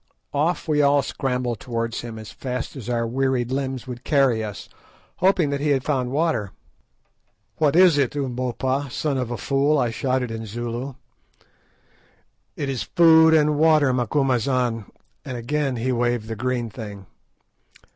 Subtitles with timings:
[0.33, 4.67] Off we all scrambled towards him as fast as our wearied limbs would carry us,
[5.17, 6.53] hoping that he had found water.
[7.57, 10.95] "What is it, Umbopa, son of a fool?" I shouted in Zulu.
[12.55, 14.85] "It is food and water, Macumazahn,"
[15.23, 17.05] and again he waved the green thing.